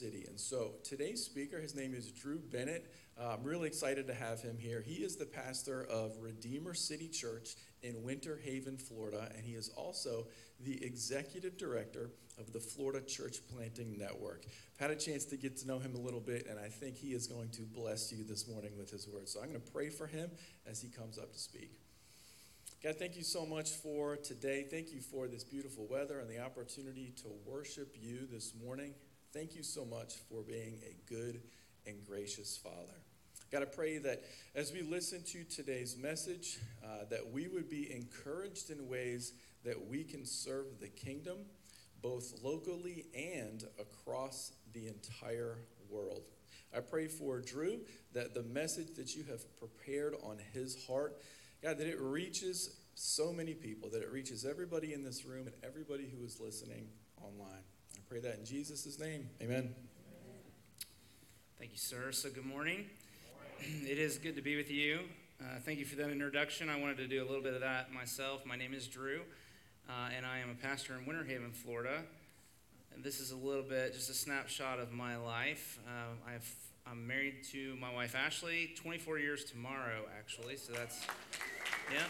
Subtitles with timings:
[0.00, 0.24] city.
[0.26, 2.90] And so today's speaker, his name is Drew Bennett.
[3.20, 4.80] Uh, I'm really excited to have him here.
[4.80, 7.50] He is the pastor of Redeemer City Church
[7.82, 10.26] in Winter Haven, Florida, and he is also
[10.64, 14.46] the executive director of the Florida Church Planting Network.
[14.46, 16.96] I've had a chance to get to know him a little bit, and I think
[16.96, 19.32] he is going to bless you this morning with his words.
[19.32, 20.30] So I'm going to pray for him
[20.66, 21.72] as he comes up to speak.
[22.82, 24.64] God, thank you so much for today.
[24.70, 28.94] Thank you for this beautiful weather and the opportunity to worship you this morning.
[29.32, 31.40] Thank you so much for being a good
[31.86, 32.98] and gracious Father.
[33.52, 34.22] God, I pray that
[34.54, 39.32] as we listen to today's message, uh, that we would be encouraged in ways
[39.64, 41.38] that we can serve the kingdom,
[42.02, 46.22] both locally and across the entire world.
[46.76, 47.80] I pray for Drew
[48.12, 51.20] that the message that you have prepared on his heart
[51.62, 55.54] God, that it reaches so many people, that it reaches everybody in this room and
[55.62, 56.88] everybody who is listening
[57.22, 57.64] online.
[58.10, 59.30] Pray that in Jesus' name.
[59.40, 59.72] Amen.
[61.60, 62.10] Thank you, sir.
[62.10, 62.86] So, good morning.
[63.60, 64.98] It is good to be with you.
[65.40, 66.68] Uh, thank you for that introduction.
[66.68, 68.44] I wanted to do a little bit of that myself.
[68.44, 69.20] My name is Drew,
[69.88, 72.02] uh, and I am a pastor in Winter Haven, Florida.
[72.92, 75.78] And this is a little bit, just a snapshot of my life.
[75.86, 76.52] Uh, I've,
[76.90, 80.56] I'm married to my wife Ashley, 24 years tomorrow, actually.
[80.56, 81.06] So that's
[81.92, 82.02] yeah.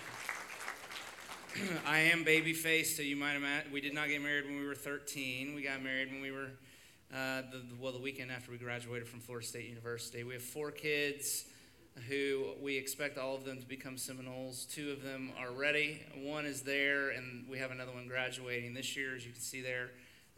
[1.86, 4.66] I am baby faced, so you might imagine we did not get married when we
[4.66, 5.54] were 13.
[5.54, 6.50] We got married when we were,
[7.12, 10.22] uh, the, well, the weekend after we graduated from Florida State University.
[10.22, 11.46] We have four kids
[12.08, 14.64] who we expect all of them to become Seminoles.
[14.64, 16.02] Two of them are ready.
[16.22, 19.60] One is there, and we have another one graduating this year, as you can see
[19.60, 19.90] there,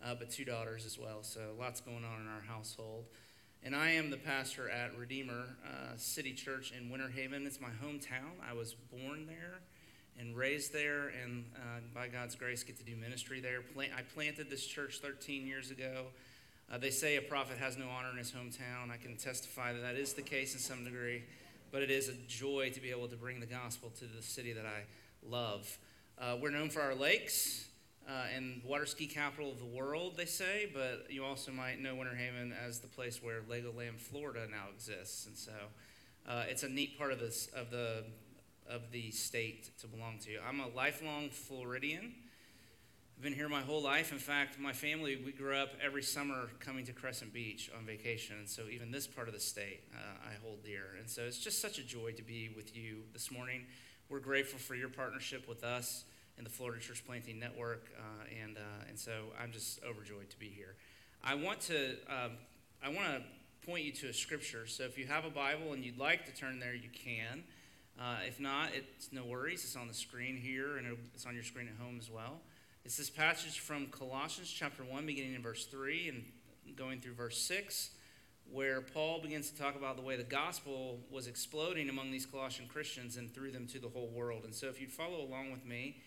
[0.05, 1.23] uh, but two daughters as well.
[1.23, 3.05] So lots going on in our household.
[3.63, 7.47] And I am the pastor at Redeemer uh, City Church in Winter Haven.
[7.47, 8.33] It's my hometown.
[8.49, 9.61] I was born there
[10.19, 13.61] and raised there, and uh, by God's grace, get to do ministry there.
[13.79, 16.07] I planted this church 13 years ago.
[16.73, 18.91] Uh, they say a prophet has no honor in his hometown.
[18.93, 21.25] I can testify that that is the case in some degree,
[21.71, 24.53] but it is a joy to be able to bring the gospel to the city
[24.53, 24.85] that I
[25.29, 25.79] love.
[26.19, 27.69] Uh, we're known for our lakes
[28.09, 31.95] uh, and water ski capital of the world, they say, but you also might know
[31.95, 35.27] Winter Haven as the place where Legoland, Florida now exists.
[35.27, 35.53] And so
[36.29, 38.05] uh, it's a neat part of, this, of, the,
[38.69, 40.31] of the state to belong to.
[40.47, 42.15] I'm a lifelong Floridian.
[43.17, 44.13] I've been here my whole life.
[44.13, 48.37] In fact, my family, we grew up every summer coming to Crescent Beach on vacation.
[48.39, 50.97] And so even this part of the state uh, I hold dear.
[50.99, 53.67] And so it's just such a joy to be with you this morning.
[54.09, 56.05] We're grateful for your partnership with us
[56.39, 60.39] in the Florida Church Planting Network, uh, and uh, and so I'm just overjoyed to
[60.39, 60.75] be here.
[61.23, 62.33] I want to um,
[62.85, 64.67] I want to point you to a scripture.
[64.67, 67.45] So if you have a Bible and you'd like to turn there, you can.
[68.01, 69.65] Uh, if not, it's no worries.
[69.65, 72.41] It's on the screen here, and it's on your screen at home as well.
[72.85, 77.39] It's this passage from Colossians chapter one, beginning in verse three and going through verse
[77.39, 77.91] six
[78.51, 82.69] where Paul begins to talk about the way the gospel was exploding among these Colossian
[82.69, 84.45] Christians and through them to the whole world.
[84.45, 85.99] And so, if you'd follow along with me,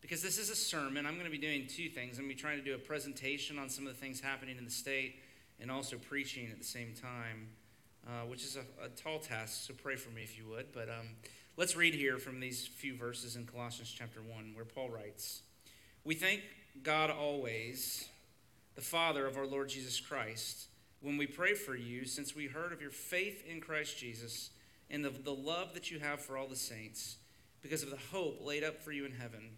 [0.00, 2.18] because this is a sermon, I'm going to be doing two things.
[2.18, 4.58] I'm going to be trying to do a presentation on some of the things happening
[4.58, 5.20] in the state
[5.60, 7.48] and also preaching at the same time,
[8.06, 10.72] uh, which is a, a, tall task, so pray for me if you would.
[10.72, 11.06] But um,
[11.56, 15.42] let's read here from these few verses in Colossians chapter 1, where Paul writes
[16.04, 16.42] We thank
[16.82, 18.08] God always,
[18.74, 20.66] the Father of our Lord Jesus Christ,
[21.00, 24.50] when we pray for you, since we heard of your faith in Christ Jesus
[24.90, 27.16] and of the love that you have for all the saints,
[27.60, 29.56] because of the hope laid up for you in heaven.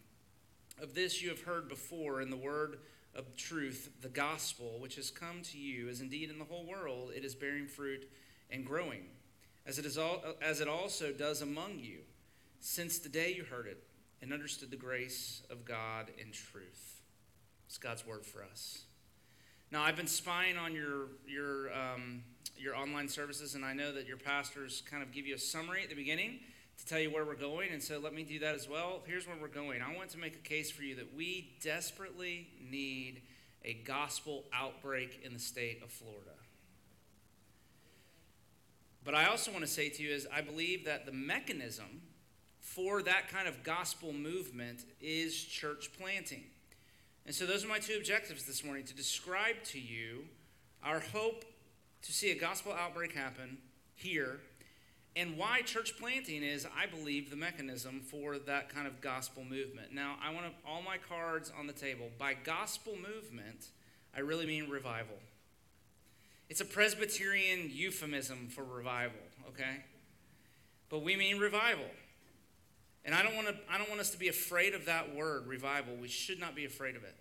[0.82, 2.78] Of this you have heard before in the word
[3.14, 7.12] of truth, the gospel, which has come to you, as indeed in the whole world
[7.16, 8.06] it is bearing fruit
[8.50, 9.04] and growing,
[9.66, 11.98] as it, is all, as it also does among you,
[12.60, 13.82] since the day you heard it
[14.22, 17.02] and understood the grace of God in truth.
[17.66, 18.84] It's God's word for us.
[19.70, 22.22] Now, I've been spying on your, your, um,
[22.56, 25.82] your online services, and I know that your pastors kind of give you a summary
[25.82, 26.38] at the beginning
[26.78, 29.02] to tell you where we're going, and so let me do that as well.
[29.06, 29.82] Here's where we're going.
[29.82, 33.22] I want to make a case for you that we desperately need
[33.64, 36.30] a gospel outbreak in the state of Florida.
[39.04, 42.02] But I also want to say to you is I believe that the mechanism
[42.60, 46.44] for that kind of gospel movement is church planting.
[47.26, 50.24] And so those are my two objectives this morning to describe to you
[50.82, 51.44] our hope
[52.02, 53.58] to see a gospel outbreak happen
[53.94, 54.40] here
[55.16, 59.92] and why church planting is, I believe, the mechanism for that kind of gospel movement.
[59.92, 62.10] Now, I want to, all my cards on the table.
[62.18, 63.68] By gospel movement,
[64.16, 65.16] I really mean revival.
[66.54, 69.18] It's a Presbyterian euphemism for revival,
[69.48, 69.82] okay?
[70.88, 71.90] But we mean revival.
[73.04, 75.48] And I don't want to I don't want us to be afraid of that word,
[75.48, 75.96] revival.
[76.00, 77.16] We should not be afraid of it.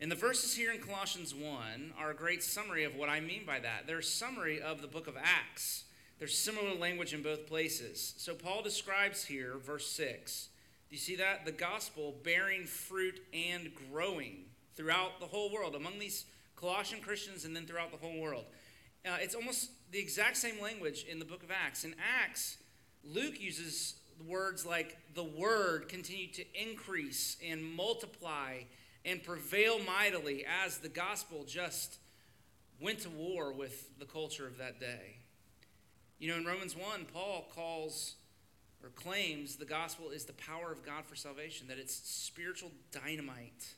[0.00, 3.44] And the verses here in Colossians 1 are a great summary of what I mean
[3.46, 3.86] by that.
[3.86, 5.84] They're a summary of the book of Acts.
[6.18, 8.14] There's similar language in both places.
[8.16, 10.48] So Paul describes here, verse 6.
[10.88, 11.44] Do you see that?
[11.44, 16.24] The gospel bearing fruit and growing throughout the whole world, among these
[16.60, 18.44] Colossian Christians and then throughout the whole world.
[19.04, 21.84] Uh, it's almost the exact same language in the book of Acts.
[21.84, 22.58] In Acts,
[23.02, 23.94] Luke uses
[24.28, 28.58] words like the word continued to increase and multiply
[29.04, 31.98] and prevail mightily as the gospel just
[32.80, 35.16] went to war with the culture of that day.
[36.18, 38.16] You know, in Romans 1, Paul calls
[38.82, 43.74] or claims the gospel is the power of God for salvation, that it's spiritual dynamite.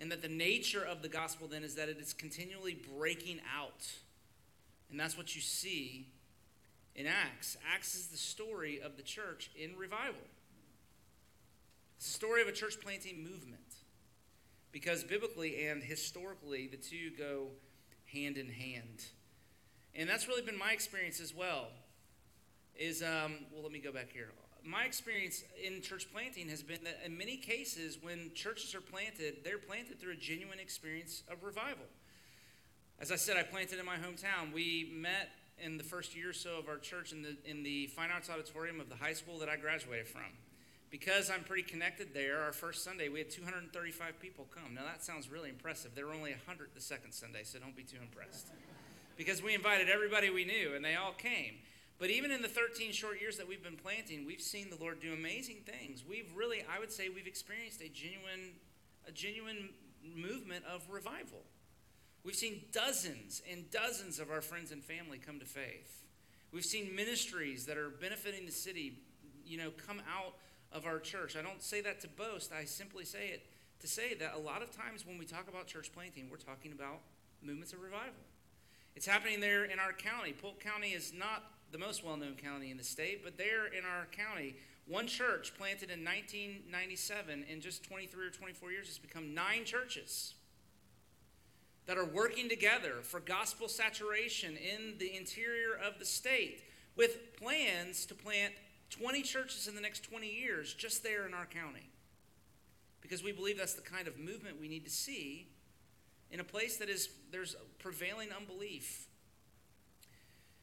[0.00, 3.86] And that the nature of the gospel then is that it is continually breaking out.
[4.90, 6.08] And that's what you see
[6.94, 7.56] in Acts.
[7.74, 10.20] Acts is the story of the church in revival.
[11.96, 13.60] It's the story of a church planting movement.
[14.70, 17.48] Because biblically and historically, the two go
[18.12, 19.06] hand in hand.
[19.94, 21.68] And that's really been my experience as well.
[22.76, 24.30] Is, um, well, let me go back here.
[24.64, 29.38] My experience in church planting has been that in many cases, when churches are planted,
[29.44, 31.86] they're planted through a genuine experience of revival.
[33.00, 34.52] As I said, I planted in my hometown.
[34.52, 37.86] We met in the first year or so of our church in the, in the
[37.88, 40.22] fine arts auditorium of the high school that I graduated from.
[40.90, 44.74] Because I'm pretty connected there, our first Sunday we had 235 people come.
[44.74, 45.94] Now that sounds really impressive.
[45.94, 48.48] There were only 100 the second Sunday, so don't be too impressed.
[49.16, 51.56] Because we invited everybody we knew and they all came.
[51.98, 55.00] But even in the 13 short years that we've been planting, we've seen the Lord
[55.00, 56.04] do amazing things.
[56.08, 58.54] We've really, I would say, we've experienced a genuine,
[59.06, 59.70] a genuine
[60.14, 61.42] movement of revival.
[62.22, 66.04] We've seen dozens and dozens of our friends and family come to faith.
[66.52, 68.98] We've seen ministries that are benefiting the city,
[69.44, 70.34] you know, come out
[70.72, 71.36] of our church.
[71.36, 72.52] I don't say that to boast.
[72.52, 73.46] I simply say it
[73.80, 76.72] to say that a lot of times when we talk about church planting, we're talking
[76.72, 77.00] about
[77.42, 78.22] movements of revival.
[78.94, 80.32] It's happening there in our county.
[80.32, 83.84] Polk County is not the most well known county in the state, but there in
[83.84, 84.56] our county,
[84.86, 90.34] one church planted in 1997, in just 23 or 24 years, has become nine churches
[91.86, 96.62] that are working together for gospel saturation in the interior of the state
[96.96, 98.52] with plans to plant
[98.90, 101.90] 20 churches in the next 20 years just there in our county.
[103.00, 105.48] Because we believe that's the kind of movement we need to see
[106.30, 109.06] in a place that is there's prevailing unbelief.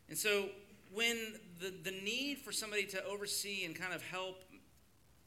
[0.10, 0.50] And so
[0.94, 1.18] when
[1.60, 4.44] the, the need for somebody to oversee and kind of help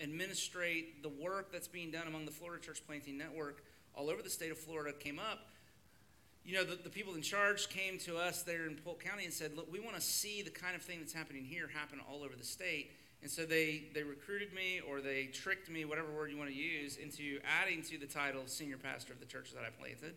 [0.00, 3.64] administrate the work that's being done among the Florida Church Planting Network
[3.94, 5.40] all over the state of Florida came up,
[6.44, 9.32] you know, the, the people in charge came to us there in Polk County and
[9.32, 12.22] said, look, we want to see the kind of thing that's happening here happen all
[12.22, 12.92] over the state.
[13.20, 16.56] And so they, they recruited me or they tricked me, whatever word you want to
[16.56, 20.14] use, into adding to the title senior pastor of the church that I planted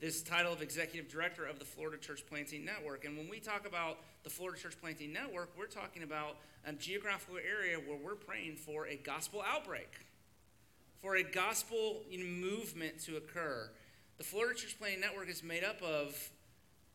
[0.00, 3.04] this title of executive director of the Florida Church Planting Network.
[3.04, 7.36] And when we talk about the Florida Church Planting Network, we're talking about a geographical
[7.36, 9.90] area where we're praying for a gospel outbreak,
[11.00, 13.70] for a gospel movement to occur.
[14.18, 16.30] The Florida Church Planting Network is made up of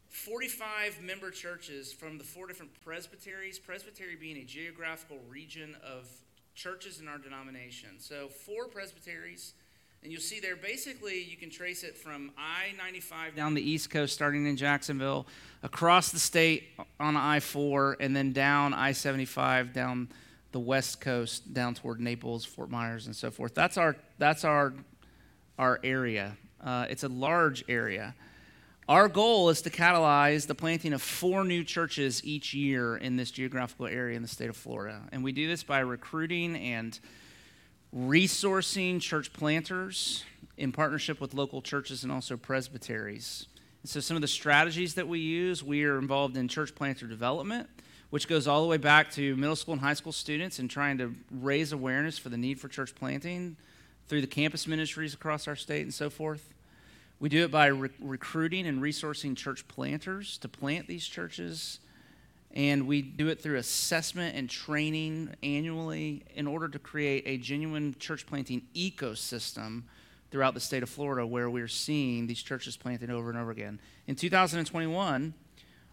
[0.10, 6.08] 45 member churches from the four different presbyteries, presbytery being a geographical region of
[6.54, 7.92] churches in our denomination.
[7.98, 9.54] So, four presbyteries.
[10.04, 13.92] And you'll see there, basically, you can trace it from I 95 down the East
[13.92, 15.28] Coast, starting in Jacksonville,
[15.62, 20.10] across the state on I 4, and then down I 75 down
[20.54, 23.54] the West Coast, down toward Naples, Fort Myers, and so forth.
[23.54, 24.74] That's our, that's our,
[25.60, 26.36] our area.
[26.60, 28.16] Uh, it's a large area.
[28.90, 33.30] Our goal is to catalyze the planting of four new churches each year in this
[33.30, 35.04] geographical area in the state of Florida.
[35.12, 37.00] And we do this by recruiting and
[37.96, 40.24] resourcing church planters
[40.58, 43.48] in partnership with local churches and also presbyteries.
[43.84, 47.68] So, some of the strategies that we use, we are involved in church planter development,
[48.12, 51.00] which goes all the way back to middle school and high school students and trying
[51.00, 53.58] to raise awareness for the need for church planting
[54.08, 56.54] through the campus ministries across our state and so forth.
[57.20, 61.80] We do it by re- recruiting and resourcing church planters to plant these churches.
[62.54, 67.96] And we do it through assessment and training annually in order to create a genuine
[67.98, 69.84] church planting ecosystem
[70.32, 73.80] throughout the state of Florida where we're seeing these churches planted over and over again.
[74.08, 75.34] In 2021,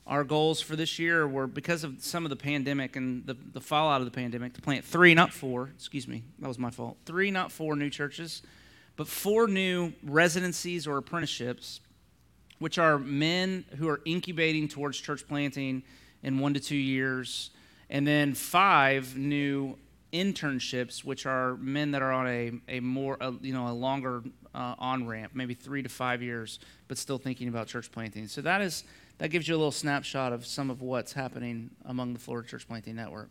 [0.07, 3.61] our goals for this year were because of some of the pandemic and the, the
[3.61, 6.97] fallout of the pandemic to plant three, not four, excuse me, that was my fault,
[7.05, 8.43] three, not four new churches,
[8.97, 11.81] but four new residencies or apprenticeships,
[12.59, 15.83] which are men who are incubating towards church planting
[16.23, 17.51] in one to two years,
[17.91, 19.77] and then five new
[20.13, 24.23] internships, which are men that are on a, a more, a, you know, a longer
[24.55, 26.59] uh, on ramp, maybe three to five years,
[26.89, 28.27] but still thinking about church planting.
[28.27, 28.85] So that is
[29.19, 32.67] that gives you a little snapshot of some of what's happening among the Florida Church
[32.69, 33.31] Planting Network.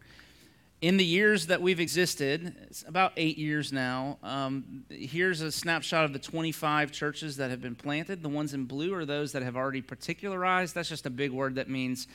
[0.82, 6.06] In the years that we've existed, it's about eight years now, um, here's a snapshot
[6.06, 8.22] of the 25 churches that have been planted.
[8.22, 10.76] The ones in blue are those that have already particularized.
[10.76, 12.08] That's just a big word that means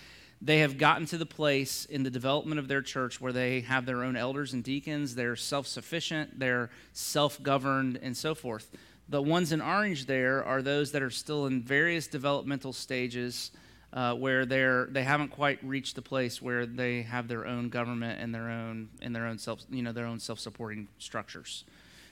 [0.45, 3.87] they have gotten to the place in the development of their church where they have
[3.87, 8.69] their own elders and deacons, they're self sufficient, they're self governed, and so forth.
[9.09, 13.53] The ones in orange there are those that are still in various developmental stages
[13.93, 18.21] uh, where they're they haven't quite reached the place where they have their own government
[18.21, 21.63] and their own and their own self you know their own self supporting structures.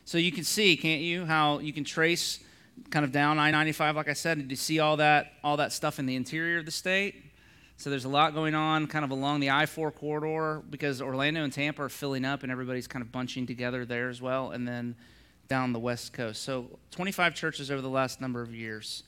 [0.05, 2.39] So you can see, can't you, how you can trace
[2.91, 5.99] kind of down I-95, like I said, and you see all that all that stuff
[5.99, 7.30] in the interior of the state
[7.81, 11.43] so there's a lot going on kind of along the I 4 corridor because Orlando
[11.43, 14.51] and Tampa are filling up and everybody's kind of bunching together there as well.
[14.51, 14.97] And then
[15.49, 16.43] down the West Coast.
[16.43, 19.03] So 25 churches over the last number of years.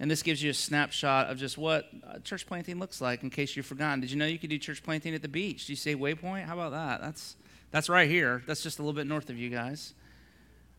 [0.00, 1.86] And this gives you a snapshot of just what
[2.24, 4.00] church planting looks like in case you've forgotten.
[4.00, 5.66] Did you know you could do church planting at the beach?
[5.66, 6.44] Do you say Waypoint?
[6.44, 7.00] How about that?
[7.00, 7.36] That's,
[7.70, 8.42] that's right here.
[8.48, 9.94] That's just a little bit north of you guys.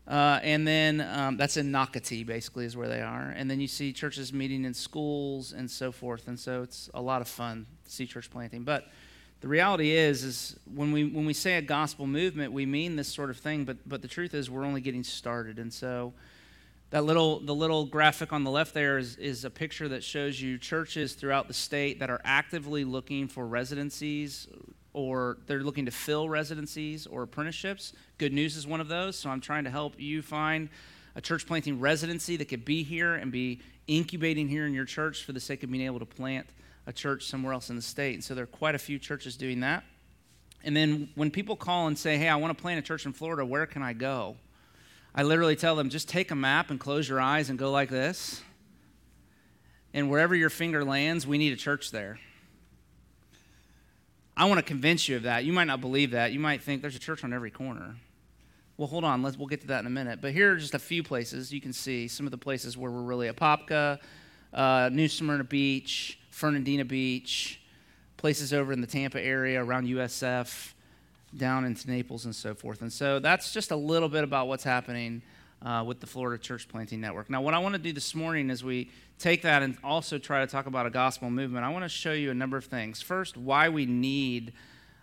[0.06, 3.32] Uh, and then um, that's in Nocatee, basically, is where they are.
[3.36, 6.26] And then you see churches meeting in schools and so forth.
[6.26, 8.64] And so it's a lot of fun to see church planting.
[8.64, 8.88] But
[9.40, 13.08] the reality is, is when we when we say a gospel movement, we mean this
[13.08, 13.64] sort of thing.
[13.64, 15.58] But but the truth is, we're only getting started.
[15.58, 16.12] And so
[16.90, 20.40] that little the little graphic on the left there is, is a picture that shows
[20.40, 24.48] you churches throughout the state that are actively looking for residencies
[24.92, 27.92] or they're looking to fill residencies or apprenticeships.
[28.18, 29.16] Good News is one of those.
[29.16, 30.68] So I'm trying to help you find
[31.14, 35.24] a church planting residency that could be here and be incubating here in your church
[35.24, 36.46] for the sake of being able to plant
[36.86, 38.14] a church somewhere else in the state.
[38.14, 39.84] And so there are quite a few churches doing that.
[40.62, 43.12] And then when people call and say, hey, I want to plant a church in
[43.12, 44.36] Florida, where can I go?
[45.14, 47.88] I literally tell them, just take a map and close your eyes and go like
[47.88, 48.42] this.
[49.92, 52.20] And wherever your finger lands, we need a church there.
[54.40, 55.44] I want to convince you of that.
[55.44, 56.32] You might not believe that.
[56.32, 57.96] You might think there's a church on every corner.
[58.78, 59.22] Well, hold on.
[59.22, 60.22] Let's, we'll get to that in a minute.
[60.22, 62.90] But here are just a few places you can see some of the places where
[62.90, 63.98] we're really Apopka,
[64.54, 67.60] uh, New Smyrna Beach, Fernandina Beach,
[68.16, 70.72] places over in the Tampa area around USF,
[71.36, 72.80] down into Naples, and so forth.
[72.80, 75.20] And so that's just a little bit about what's happening
[75.60, 77.28] uh, with the Florida Church Planting Network.
[77.28, 80.40] Now, what I want to do this morning is we take that and also try
[80.40, 83.02] to talk about a gospel movement, I want to show you a number of things.
[83.02, 84.52] First, why we need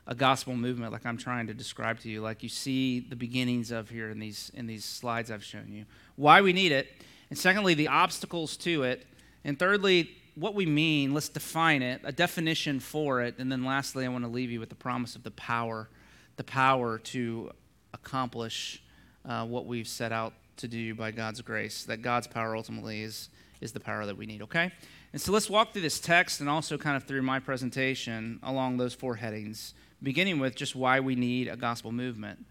[0.08, 3.72] a gospel movement like I'm trying to describe to you, like you see the beginnings
[3.72, 5.86] of here in these in these slides I've shown you.
[6.16, 6.88] Why we need it,
[7.30, 9.06] and secondly, the obstacles to it,
[9.44, 14.06] and thirdly, what we mean, let's define it, a definition for it, and then lastly,
[14.06, 15.90] I want to leave you with the promise of the power,
[16.38, 17.52] the power to
[17.94, 18.82] accomplish
[19.26, 23.30] uh, what we've set out to do by God's grace, that God's power ultimately is
[23.62, 24.72] is the power that we need, okay?
[25.14, 28.78] And so let's walk through this text and also kind of through my presentation along
[28.78, 29.74] those four headings,
[30.04, 32.46] beginning with just why we need a gospel movement.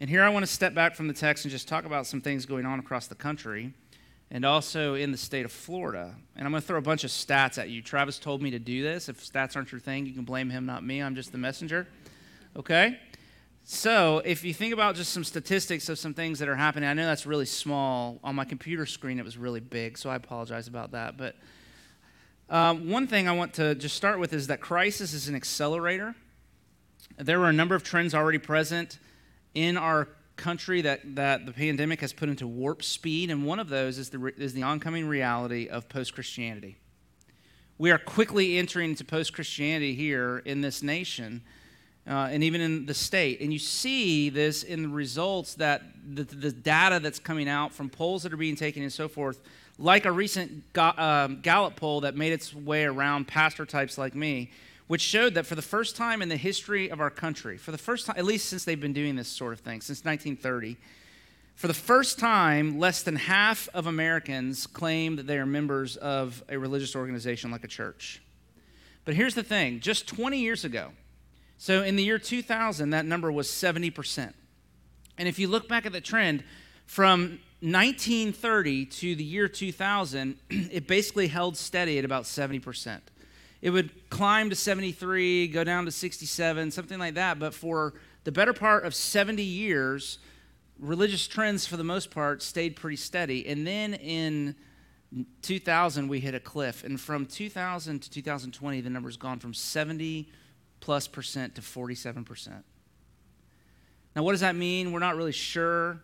[0.00, 2.20] And here I want to step back from the text and just talk about some
[2.20, 3.72] things going on across the country
[4.30, 6.14] and also in the state of Florida.
[6.36, 7.80] And I'm going to throw a bunch of stats at you.
[7.80, 9.08] Travis told me to do this.
[9.08, 11.00] If stats aren't your thing, you can blame him, not me.
[11.00, 11.86] I'm just the messenger.
[12.56, 12.98] Okay?
[13.66, 16.92] So, if you think about just some statistics of some things that are happening, I
[16.92, 18.20] know that's really small.
[18.22, 21.16] On my computer screen, it was really big, so I apologize about that.
[21.16, 21.36] But
[22.50, 26.14] um, one thing I want to just start with is that crisis is an accelerator.
[27.16, 28.98] There were a number of trends already present
[29.54, 33.70] in our country that, that the pandemic has put into warp speed, and one of
[33.70, 36.76] those is the, is the oncoming reality of post Christianity.
[37.78, 41.42] We are quickly entering into post Christianity here in this nation
[42.06, 43.40] uh, and even in the state.
[43.40, 47.88] And you see this in the results that the, the, data that's coming out from
[47.88, 49.40] polls that are being taken and so forth,
[49.78, 54.50] like a recent um, Gallup poll that made its way around pastor types like me,
[54.86, 57.78] which showed that for the first time in the history of our country, for the
[57.78, 60.76] first time, at least since they've been doing this sort of thing, since 1930,
[61.54, 66.42] for the first time, less than half of Americans claim that they are members of
[66.48, 68.20] a religious organization like a church.
[69.04, 70.90] But here's the thing just 20 years ago,
[71.58, 74.32] so in the year 2000, that number was 70%.
[75.16, 76.44] And if you look back at the trend,
[76.86, 83.00] from 1930 to the year 2000, it basically held steady at about 70%.
[83.62, 87.38] It would climb to 73, go down to 67, something like that.
[87.38, 87.94] But for
[88.24, 90.18] the better part of 70 years,
[90.78, 93.46] religious trends, for the most part, stayed pretty steady.
[93.46, 94.54] And then in
[95.40, 96.84] 2000, we hit a cliff.
[96.84, 100.28] And from 2000 to 2020, the number's gone from 70
[100.84, 102.62] plus percent to 47%.
[104.14, 104.92] Now, what does that mean?
[104.92, 106.02] We're not really sure.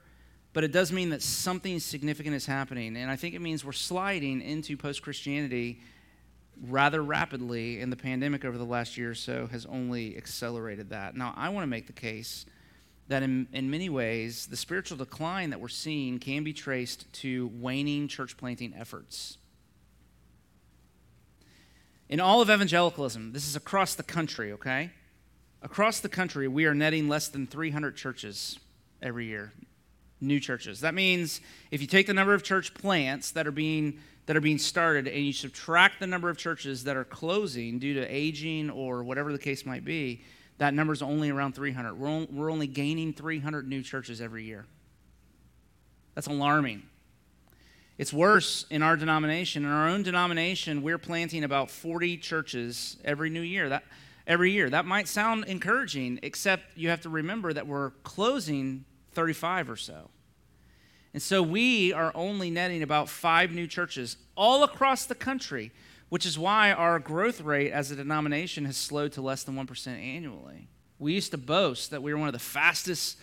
[0.55, 2.97] but it does mean that something significant is happening.
[2.97, 5.81] And I think it means we're sliding into post Christianity
[6.67, 11.15] rather rapidly, and the pandemic over the last year or so has only accelerated that.
[11.15, 12.47] Now, I want to make the case
[13.09, 17.51] that in, in many ways, the spiritual decline that we're seeing can be traced to
[17.55, 19.37] waning church planting efforts.
[22.11, 24.91] In all of evangelicalism, this is across the country, okay?
[25.63, 28.59] Across the country, we are netting less than 300 churches
[29.01, 29.53] every year,
[30.21, 30.81] new churches.
[30.81, 31.41] That means
[31.71, 35.09] if you take the number of church plants that are being that are being started
[35.09, 39.33] and you subtract the number of churches that are closing due to aging or whatever
[39.33, 40.23] the case might be,
[40.59, 41.95] that number is only around 300.
[41.95, 44.67] We're, on, we're only gaining 300 new churches every year.
[46.15, 46.83] That's alarming.
[48.01, 49.67] It's worse in our denomination.
[49.67, 53.69] In our own denomination, we're planting about 40 churches every new year.
[53.69, 53.85] That
[54.27, 54.71] every year.
[54.71, 60.09] That might sound encouraging, except you have to remember that we're closing 35 or so.
[61.13, 65.71] And so we are only netting about five new churches all across the country,
[66.09, 69.87] which is why our growth rate as a denomination has slowed to less than 1%
[69.89, 70.69] annually.
[70.99, 73.19] We used to boast that we were one of the fastest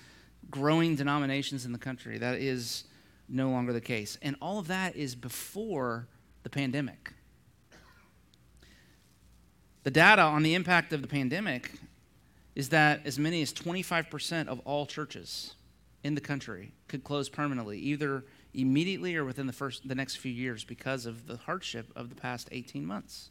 [0.51, 2.19] growing denominations in the country.
[2.19, 2.83] That is
[3.27, 4.17] no longer the case.
[4.21, 6.07] And all of that is before
[6.43, 7.13] the pandemic.
[9.83, 11.71] The data on the impact of the pandemic
[12.55, 15.55] is that as many as 25% of all churches
[16.03, 20.31] in the country could close permanently, either immediately or within the first the next few
[20.31, 23.29] years because of the hardship of the past 18 months.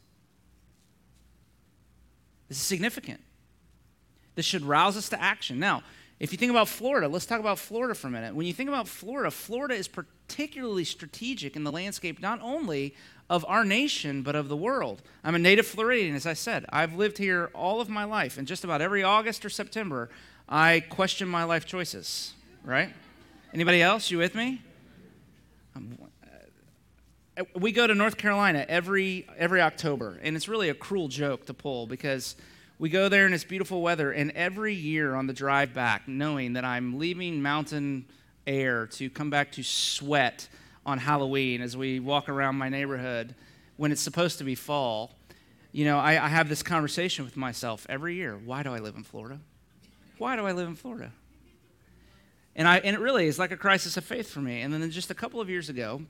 [2.47, 3.19] This is significant.
[4.35, 5.59] This should rouse us to action.
[5.59, 5.83] Now,
[6.19, 8.35] if you think about Florida, let's talk about Florida for a minute.
[8.35, 12.95] When you think about Florida, Florida is particularly strategic in the landscape not only
[13.29, 15.01] of our nation, but of the world.
[15.23, 16.65] I'm a native Floridian, as I said.
[16.69, 20.09] I've lived here all of my life, and just about every August or September,
[20.49, 22.33] I question my life choices
[22.67, 22.93] right?
[23.53, 24.11] Anybody else?
[24.11, 24.61] You with me?
[25.75, 25.97] Um,
[27.37, 31.45] uh, we go to North Carolina every every October, and it's really a cruel joke
[31.45, 32.35] to pull because
[32.79, 36.53] we go there and it's beautiful weather, and every year on the drive back, knowing
[36.53, 38.05] that I'm leaving mountain
[38.45, 40.47] air to come back to sweat
[40.85, 43.35] on Halloween as we walk around my neighborhood
[43.77, 45.11] when it's supposed to be fall,
[45.71, 48.37] you know, I, I have this conversation with myself every year.
[48.37, 49.39] Why do I live in Florida?
[50.17, 51.11] Why do I live in Florida?
[52.55, 54.61] And, I, and it really is like a crisis of faith for me.
[54.61, 56.01] And then just a couple of years ago,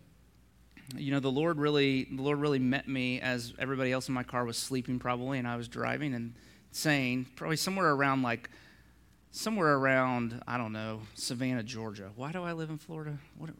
[0.95, 4.23] you know, the Lord really, the Lord really met me as everybody else in my
[4.23, 6.35] car was sleeping probably, and I was driving and
[6.77, 8.49] saying, probably somewhere around like,
[9.31, 12.11] somewhere around, I don't know, Savannah, Georgia.
[12.15, 13.17] Why do I live in Florida?
[13.37, 13.51] What?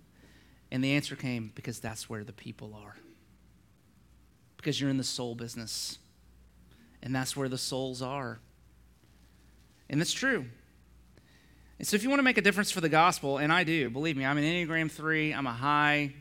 [0.71, 2.95] And the answer came because that's where the people are.
[4.57, 5.99] Because you're in the soul business.
[7.01, 8.39] And that's where the souls are.
[9.89, 10.45] And that's true.
[11.79, 13.89] And so, if you want to make a difference for the gospel, and I do,
[13.89, 16.13] believe me, I'm an Enneagram 3, I'm a high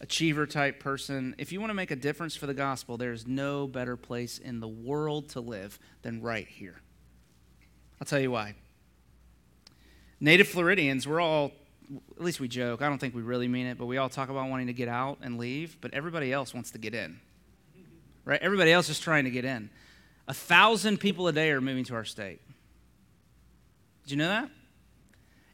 [0.00, 1.34] achiever type person.
[1.38, 4.60] If you want to make a difference for the gospel, there's no better place in
[4.60, 6.80] the world to live than right here.
[8.00, 8.54] I'll tell you why.
[10.20, 11.52] Native Floridians, we're all,
[12.16, 14.28] at least we joke, I don't think we really mean it, but we all talk
[14.28, 17.20] about wanting to get out and leave, but everybody else wants to get in.
[18.24, 18.40] Right?
[18.42, 19.70] Everybody else is trying to get in.
[20.28, 22.40] A thousand people a day are moving to our state.
[24.02, 24.50] Did you know that?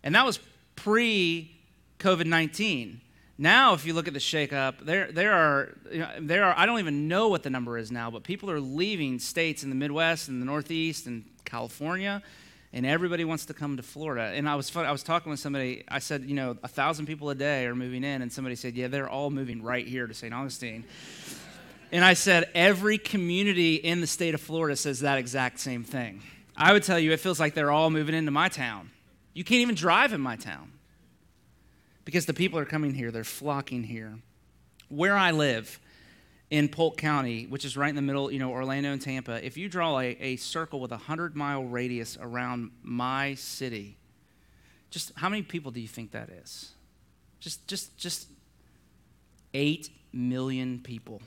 [0.03, 0.39] And that was
[0.75, 1.55] pre
[1.99, 3.01] COVID 19.
[3.38, 6.66] Now, if you look at the shakeup, there, there are, you know, there are, I
[6.66, 9.75] don't even know what the number is now, but people are leaving states in the
[9.75, 12.23] Midwest and the Northeast and California,
[12.75, 14.37] and everybody wants to come to Florida.
[14.37, 17.31] And I was, I was talking with somebody, I said, you know, a thousand people
[17.31, 20.14] a day are moving in, and somebody said, yeah, they're all moving right here to
[20.14, 20.33] St.
[20.33, 20.85] Augustine.
[21.90, 26.23] and I said, every community in the state of Florida says that exact same thing.
[26.55, 28.90] I would tell you, it feels like they're all moving into my town.
[29.33, 30.72] You can't even drive in my town
[32.05, 34.19] because the people are coming here, they're flocking here.
[34.88, 35.81] Where I live
[36.51, 39.57] in Polk County, which is right in the middle, you know, Orlando and Tampa, if
[39.57, 43.97] you draw a, a circle with a 100 mile radius around my city,
[44.91, 46.73] just how many people do you think that is?
[47.41, 48.29] Just, just, just
[49.55, 51.23] 8 million people.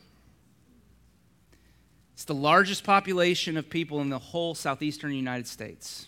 [2.14, 6.08] It's the largest population of people in the whole southeastern United States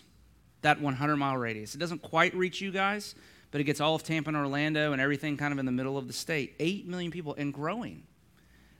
[0.62, 1.74] that 100 mile radius.
[1.74, 3.14] It doesn't quite reach you guys,
[3.50, 5.96] but it gets all of Tampa and Orlando and everything kind of in the middle
[5.96, 6.54] of the state.
[6.58, 8.02] 8 million people and growing.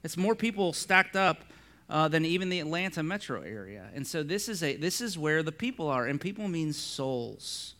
[0.04, 1.44] It's more people stacked up
[1.90, 3.86] uh, than even the Atlanta metro area.
[3.94, 7.74] And so this is, a, this is where the people are, and people means souls.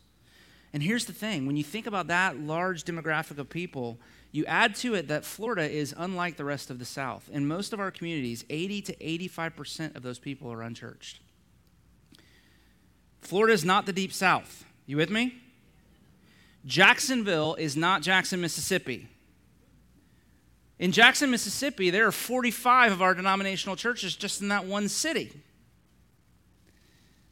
[0.72, 3.98] And here's the thing when you think about that large demographic of people,
[4.30, 7.28] you add to it that Florida is unlike the rest of the South.
[7.32, 11.20] In most of our communities, 80 to 85% of those people are unchurched.
[13.20, 14.64] Florida is not the deep south.
[14.86, 15.34] You with me?
[16.66, 19.08] Jacksonville is not Jackson, Mississippi.
[20.78, 25.32] In Jackson, Mississippi, there are 45 of our denominational churches just in that one city.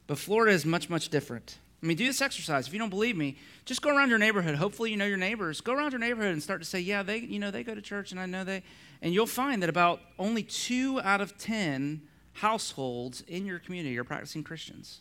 [0.06, 1.58] But Florida is much, much different.
[1.82, 2.66] I mean, do this exercise.
[2.66, 4.56] If you don't believe me, just go around your neighborhood.
[4.56, 5.60] Hopefully, you know your neighbors.
[5.60, 7.82] Go around your neighborhood and start to say, "Yeah, they, you know, they go to
[7.82, 8.62] church, and I know they."
[9.02, 14.04] And you'll find that about only two out of ten households in your community are
[14.04, 15.00] practicing Christians,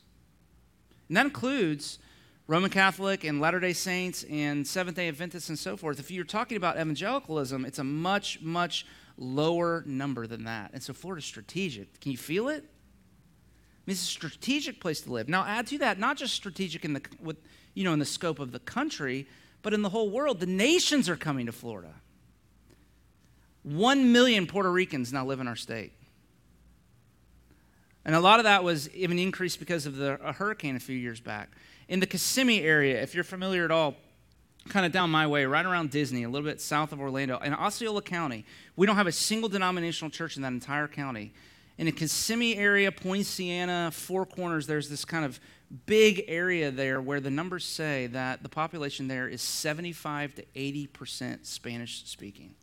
[1.07, 1.97] and that includes
[2.47, 5.99] Roman Catholic and Latter Day Saints and Seventh Day Adventists and so forth.
[5.99, 8.85] If you're talking about evangelicalism, it's a much, much
[9.17, 10.71] lower number than that.
[10.73, 11.99] And so Florida's strategic.
[11.99, 12.63] Can you feel it?
[12.63, 15.27] I mean, it's a strategic place to live.
[15.27, 17.37] Now, add to that, not just strategic in the, with,
[17.73, 19.27] you know, in the scope of the country,
[19.63, 20.39] but in the whole world.
[20.39, 21.93] The nations are coming to Florida.
[23.63, 25.93] One million Puerto Ricans now live in our state.
[28.05, 30.95] And a lot of that was even increased because of the, a hurricane a few
[30.95, 31.49] years back.
[31.87, 33.95] In the Kissimmee area, if you're familiar at all,
[34.69, 37.53] kind of down my way, right around Disney, a little bit south of Orlando, in
[37.53, 38.45] Osceola County,
[38.75, 41.33] we don't have a single denominational church in that entire county
[41.77, 45.39] in the Kissimmee area, Poinciana, Four Corners, there's this kind of
[45.85, 51.45] big area there where the numbers say that the population there is 75 to 80%
[51.45, 52.55] Spanish speaking.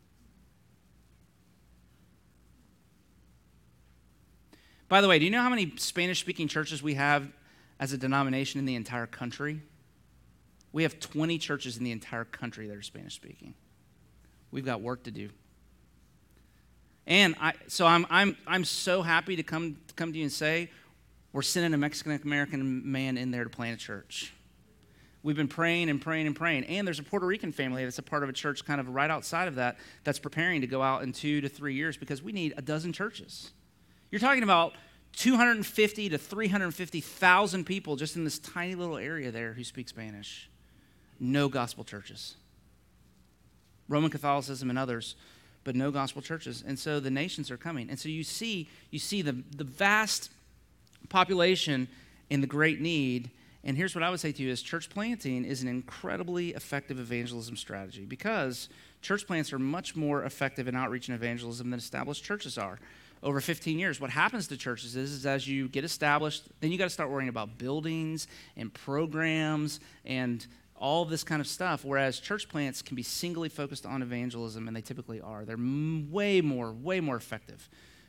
[4.89, 7.29] By the way, do you know how many Spanish speaking churches we have
[7.83, 9.61] as a denomination in the entire country?
[10.71, 13.55] We have 20 churches in the entire country that are Spanish speaking.
[14.53, 15.31] We've got work to do.
[17.09, 20.33] And I, so I'm, I'm, I'm so happy to come, to come to you and
[20.33, 20.71] say,
[21.33, 24.33] we're sending a Mexican American man in there to plant a church.
[25.25, 26.65] We've been praying and praying and praying.
[26.67, 29.11] And there's a Puerto Rican family that's a part of a church kind of right
[29.11, 32.31] outside of that that's preparing to go out in two to three years because we
[32.31, 33.51] need a dozen churches.
[34.13, 34.75] You're talking about
[35.15, 40.49] 250 to 350,000 people just in this tiny little area there who speak Spanish.
[41.21, 42.37] No gospel churches.
[43.89, 45.17] Roman Catholicism and others
[45.65, 46.65] but no gospel churches.
[46.67, 47.89] And so the nations are coming.
[47.91, 50.31] And so you see, you see the, the vast
[51.09, 51.89] population
[52.31, 53.31] in the great need.
[53.65, 56.99] And here's what I would say to you is church planting is an incredibly effective
[56.99, 58.69] evangelism strategy because
[59.03, 62.79] church plants are much more effective in outreach and evangelism than established churches are.
[63.23, 66.79] Over 15 years, what happens to churches is, is as you get established, then you
[66.79, 71.85] got to start worrying about buildings and programs and all this kind of stuff.
[71.85, 75.45] Whereas church plants can be singly focused on evangelism, and they typically are.
[75.45, 77.69] They're m- way more, way more effective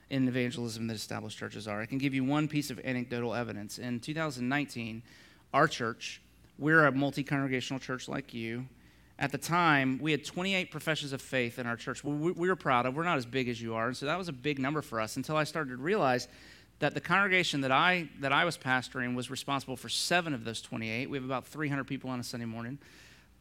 [0.09, 1.79] in evangelism than established churches are.
[1.79, 3.77] I can give you one piece of anecdotal evidence.
[3.77, 5.03] In 2019,
[5.53, 6.21] our church,
[6.57, 8.65] we're a multi congregational church like you.
[9.19, 12.03] At the time, we had 28 professions of faith in our church.
[12.03, 12.95] We, we were proud of.
[12.95, 14.99] We're not as big as you are, and so that was a big number for
[14.99, 16.27] us until I started to realize
[16.79, 20.61] that the congregation that I, that I was pastoring was responsible for seven of those
[20.61, 21.09] 28.
[21.09, 22.79] We have about 300 people on a Sunday morning.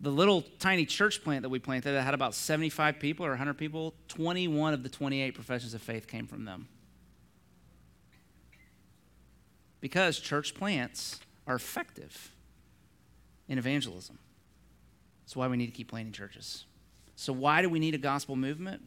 [0.00, 3.54] The little tiny church plant that we planted that had about 75 people or 100
[3.54, 6.68] people, 21 of the 28 professions of faith came from them.
[9.80, 12.32] Because church plants are effective
[13.48, 14.18] in evangelism.
[15.32, 16.66] That's why we need to keep planting churches.
[17.16, 18.82] So, why do we need a gospel movement?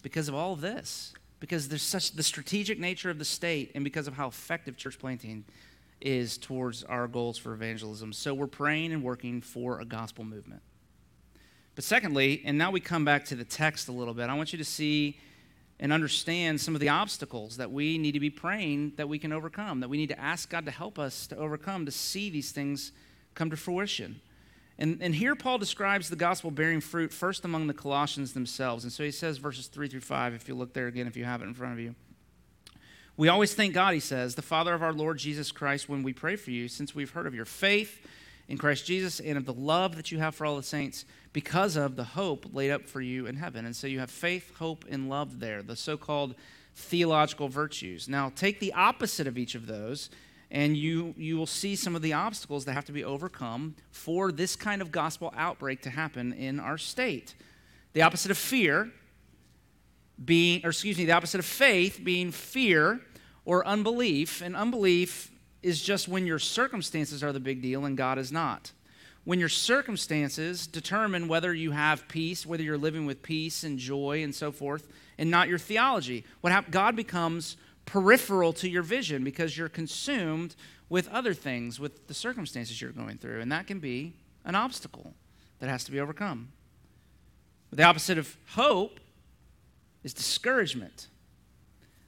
[0.00, 3.84] Because of all of this because there's such the strategic nature of the state and
[3.84, 5.44] because of how effective church planting
[6.00, 8.14] is towards our goals for evangelism.
[8.14, 10.62] So we're praying and working for a gospel movement.
[11.74, 14.54] But secondly, and now we come back to the text a little bit, I want
[14.54, 15.20] you to see
[15.78, 19.30] and understand some of the obstacles that we need to be praying that we can
[19.30, 22.50] overcome, that we need to ask God to help us to overcome, to see these
[22.50, 22.92] things
[23.34, 24.22] come to fruition.
[24.80, 28.82] And, and here Paul describes the gospel bearing fruit first among the Colossians themselves.
[28.82, 31.24] And so he says, verses 3 through 5, if you look there again, if you
[31.26, 31.94] have it in front of you.
[33.18, 36.14] We always thank God, he says, the Father of our Lord Jesus Christ, when we
[36.14, 38.06] pray for you, since we've heard of your faith
[38.48, 41.76] in Christ Jesus and of the love that you have for all the saints because
[41.76, 43.66] of the hope laid up for you in heaven.
[43.66, 46.34] And so you have faith, hope, and love there, the so called
[46.74, 48.08] theological virtues.
[48.08, 50.08] Now, take the opposite of each of those
[50.50, 54.32] and you, you will see some of the obstacles that have to be overcome for
[54.32, 57.34] this kind of gospel outbreak to happen in our state.
[57.92, 58.90] The opposite of fear
[60.24, 63.00] being, or excuse me, the opposite of faith being fear
[63.44, 64.42] or unbelief.
[64.42, 65.30] And unbelief
[65.62, 68.72] is just when your circumstances are the big deal and God is not.
[69.24, 74.22] When your circumstances determine whether you have peace, whether you're living with peace and joy
[74.22, 76.24] and so forth, and not your theology.
[76.40, 77.56] What hap- God becomes
[77.90, 80.54] peripheral to your vision because you're consumed
[80.88, 83.40] with other things, with the circumstances you're going through.
[83.40, 85.12] And that can be an obstacle
[85.58, 86.52] that has to be overcome.
[87.72, 89.00] The opposite of hope
[90.04, 91.08] is discouragement,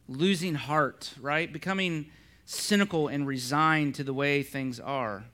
[0.08, 1.52] losing heart, right?
[1.52, 2.06] Becoming
[2.44, 5.24] cynical and resigned to the way things are.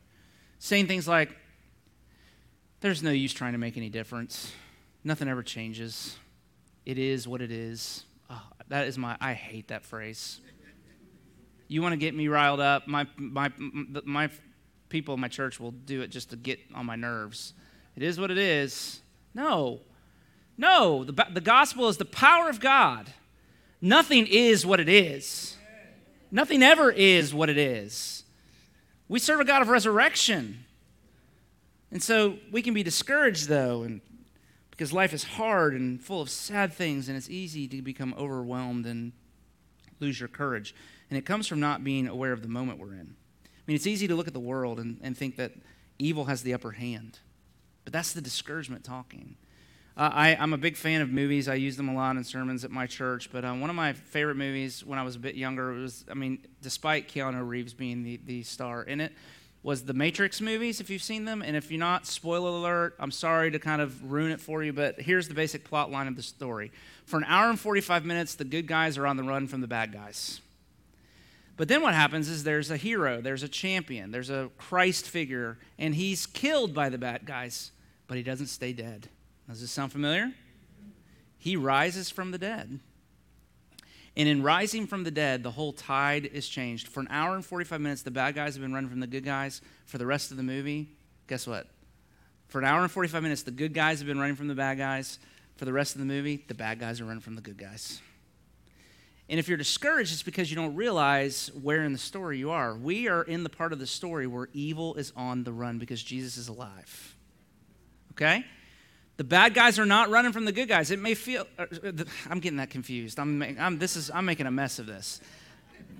[0.59, 1.37] Saying things like,
[2.81, 4.53] there's no use trying to make any difference.
[5.05, 6.17] Nothing ever changes.
[6.87, 8.05] It is what it is.
[8.69, 10.41] That is my, I hate that phrase.
[11.69, 12.87] You want to get me riled up?
[12.87, 14.31] My, my, my
[14.89, 17.53] people in my church will do it just to get on my nerves.
[17.97, 19.01] It is what it is.
[19.35, 19.81] No.
[20.57, 21.05] No.
[21.05, 23.13] The, the gospel is the power of God.
[23.81, 25.57] Nothing is what it is.
[26.31, 28.25] Nothing ever is what it is.
[29.09, 30.65] We serve a God of resurrection.
[31.91, 34.01] And so we can be discouraged, though, and
[34.79, 38.87] because life is hard and full of sad things, and it's easy to become overwhelmed
[38.87, 39.11] and
[39.99, 40.73] lose your courage.
[41.11, 43.17] And it comes from not being aware of the moment we're in.
[43.45, 45.51] I mean, it's easy to look at the world and, and think that
[45.99, 47.19] evil has the upper hand,
[47.83, 49.37] but that's the discouragement talking.
[49.97, 51.49] Uh, I, am a big fan of movies.
[51.49, 53.33] I use them a lot in sermons at my church.
[53.33, 56.15] But uh, one of my favorite movies when I was a bit younger was, I
[56.15, 59.13] mean, despite Keanu Reeves being the, the star in it,
[59.69, 61.43] was the Matrix movies, if you've seen them.
[61.43, 64.73] And if you're not, spoiler alert, I'm sorry to kind of ruin it for you,
[64.73, 66.73] but here's the basic plot line of the story.
[67.05, 69.67] For an hour and 45 minutes, the good guys are on the run from the
[69.67, 70.41] bad guys.
[71.59, 75.59] But then what happens is there's a hero, there's a champion, there's a Christ figure,
[75.79, 77.71] and he's killed by the bad guys,
[78.07, 79.11] but he doesn't stay dead.
[79.51, 80.33] Does this sound familiar?
[81.37, 82.81] He rises from the dead.
[84.19, 86.89] And in rising from the dead, the whole tide is changed.
[86.89, 89.25] For an hour and 45 minutes, the bad guys have been running from the good
[89.25, 89.61] guys.
[89.87, 90.89] For the rest of the movie,
[91.29, 91.69] guess what?
[92.49, 94.77] For an hour and 45 minutes, the good guys have been running from the bad
[94.77, 95.21] guys.
[95.55, 98.01] For the rest of the movie, the bad guys are running from the good guys.
[99.29, 102.75] And if you're discouraged, it's because you don't realize where in the story you are.
[102.75, 106.03] We are in the part of the story where evil is on the run because
[106.03, 107.15] Jesus is alive.
[108.13, 108.45] Okay?
[109.19, 110.93] The bad guys are not running from the good guys.
[110.93, 111.67] It may feel, uh,
[112.31, 113.19] I'm getting that confused.
[113.19, 115.21] I'm, I'm, this is, I'm making a mess of this.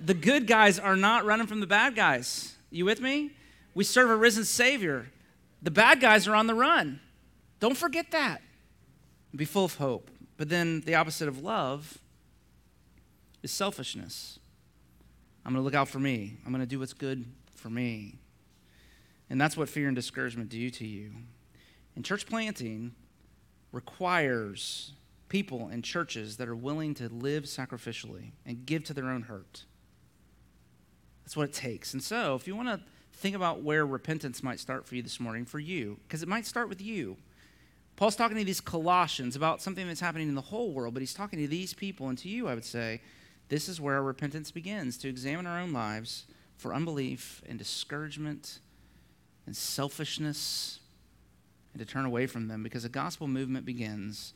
[0.05, 2.55] The good guys are not running from the bad guys.
[2.71, 3.31] You with me?
[3.75, 5.11] We serve a risen Savior.
[5.61, 7.01] The bad guys are on the run.
[7.59, 8.41] Don't forget that.
[9.35, 10.09] Be full of hope.
[10.37, 11.97] But then the opposite of love
[13.43, 14.39] is selfishness.
[15.45, 16.37] I'm going to look out for me.
[16.45, 18.15] I'm going to do what's good for me.
[19.29, 21.11] And that's what fear and discouragement do to you.
[21.97, 22.93] In church planting,
[23.71, 24.93] requires
[25.27, 29.65] people and churches that are willing to live sacrificially and give to their own hurt.
[31.23, 31.93] That's what it takes.
[31.93, 32.81] And so, if you want to
[33.13, 36.45] think about where repentance might start for you this morning, for you, because it might
[36.45, 37.17] start with you.
[37.97, 41.13] Paul's talking to these Colossians about something that's happening in the whole world, but he's
[41.13, 43.01] talking to these people, and to you, I would say,
[43.49, 48.59] this is where our repentance begins to examine our own lives for unbelief and discouragement
[49.45, 50.78] and selfishness
[51.73, 54.33] and to turn away from them because a gospel movement begins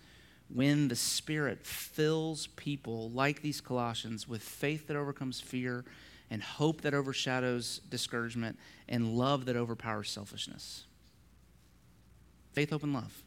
[0.49, 5.83] when the Spirit fills people like these Colossians with faith that overcomes fear
[6.29, 10.85] and hope that overshadows discouragement and love that overpowers selfishness.
[12.53, 13.23] Faith, hope, and love.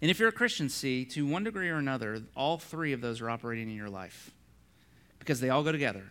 [0.00, 3.20] And if you're a Christian, see, to one degree or another, all three of those
[3.20, 4.30] are operating in your life
[5.18, 6.04] because they all go together.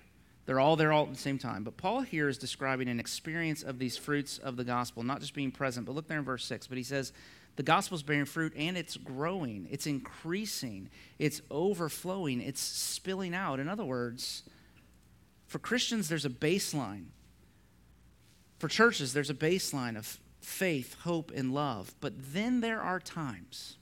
[0.52, 1.64] They're all there all at the same time.
[1.64, 5.34] But Paul here is describing an experience of these fruits of the gospel, not just
[5.34, 6.68] being present, but look there in verse 6.
[6.68, 7.14] But he says,
[7.56, 13.62] the gospel is bearing fruit and it's growing, it's increasing, it's overflowing, it's spilling out.
[13.62, 14.44] In other words,
[15.48, 17.06] for Christians, there's a baseline.
[18.60, 21.96] For churches, there's a baseline of faith, hope, and love.
[22.02, 23.78] But then there are times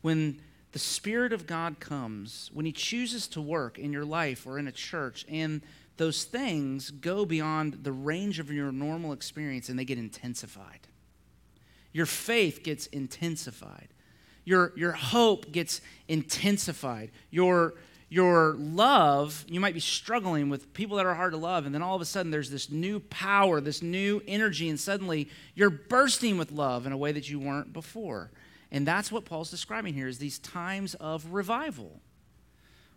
[0.00, 0.40] when
[0.72, 4.68] the Spirit of God comes, when He chooses to work in your life or in
[4.68, 5.62] a church, and
[5.96, 10.86] those things go beyond the range of your normal experience and they get intensified.
[11.92, 13.88] Your faith gets intensified.
[14.44, 17.10] Your, your hope gets intensified.
[17.30, 17.74] Your,
[18.08, 21.82] your love, you might be struggling with people that are hard to love, and then
[21.82, 26.38] all of a sudden there's this new power, this new energy, and suddenly you're bursting
[26.38, 28.30] with love in a way that you weren't before.
[28.70, 32.00] And that's what Paul's describing here is these times of revival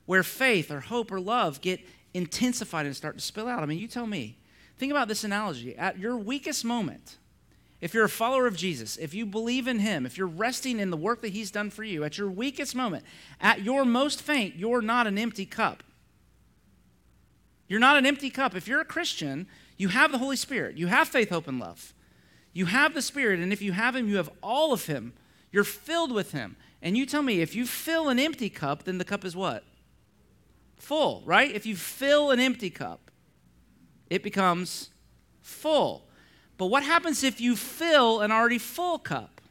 [0.06, 1.80] where faith or hope or love get
[2.14, 3.64] intensified and start to spill out.
[3.64, 4.38] I mean, you tell me.
[4.78, 5.78] Think about this analogy.
[5.78, 7.18] At your weakest moment,
[7.80, 10.90] if you're a follower of Jesus, if you believe in him, if you're resting in
[10.90, 13.06] the work that he's done for you, at your weakest moment,
[13.40, 15.84] at your most faint, you're not an empty cup.
[17.68, 18.56] You're not an empty cup.
[18.56, 20.78] If you're a Christian, you have the Holy Spirit.
[20.78, 21.94] You have faith, hope, and love.
[22.54, 25.14] You have the Spirit, and if you have him, you have all of him
[25.52, 26.56] you're filled with Him.
[26.82, 29.64] And you tell me, if you fill an empty cup, then the cup is what?
[30.78, 31.54] Full, right?
[31.54, 33.12] If you fill an empty cup,
[34.10, 34.90] it becomes
[35.42, 36.08] full.
[36.58, 39.42] But what happens if you fill an already full cup?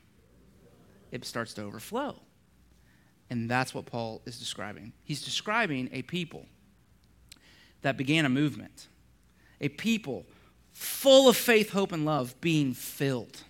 [1.12, 2.20] It starts to overflow.
[3.30, 4.92] And that's what Paul is describing.
[5.04, 6.46] He's describing a people
[7.82, 8.88] that began a movement,
[9.60, 10.26] a people
[10.72, 13.44] full of faith, hope, and love, being filled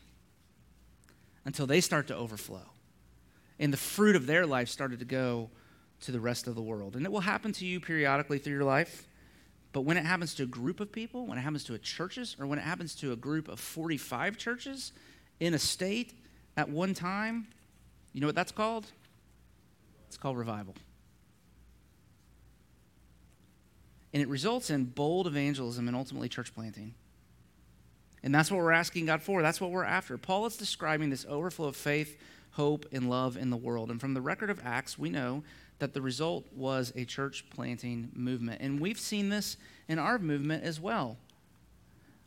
[1.44, 2.70] until they start to overflow.
[3.58, 5.50] And the fruit of their life started to go
[6.00, 6.96] to the rest of the world.
[6.96, 9.06] And it will happen to you periodically through your life.
[9.72, 12.36] But when it happens to a group of people, when it happens to a churches,
[12.40, 14.92] or when it happens to a group of 45 churches
[15.38, 16.14] in a state
[16.56, 17.46] at one time,
[18.12, 18.86] you know what that's called?
[20.08, 20.74] It's called revival.
[24.12, 26.94] And it results in bold evangelism and ultimately church planting.
[28.22, 29.42] And that's what we're asking God for.
[29.42, 30.18] That's what we're after.
[30.18, 32.18] Paul is describing this overflow of faith,
[32.52, 33.90] hope, and love in the world.
[33.90, 35.42] And from the record of Acts, we know
[35.78, 38.60] that the result was a church planting movement.
[38.60, 39.56] And we've seen this
[39.88, 41.16] in our movement as well.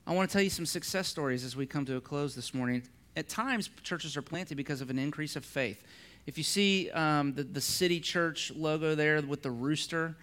[0.06, 2.54] I want to tell you some success stories as we come to a close this
[2.54, 2.84] morning.
[3.16, 5.84] At times, churches are planted because of an increase of faith.
[6.26, 10.16] If you see um, the, the city church logo there with the rooster,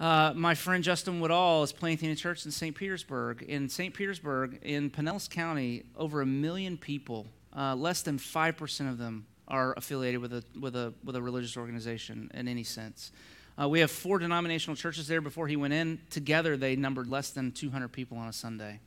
[0.00, 2.74] uh, my friend Justin Woodall is planting a church in St.
[2.74, 3.42] Petersburg.
[3.42, 3.94] In St.
[3.94, 7.26] Petersburg, in Pinellas County, over a million people,
[7.56, 11.56] uh, less than 5% of them are affiliated with a, with a, with a religious
[11.56, 13.12] organization in any sense.
[13.60, 16.00] Uh, we have four denominational churches there before he went in.
[16.10, 18.80] Together, they numbered less than 200 people on a Sunday.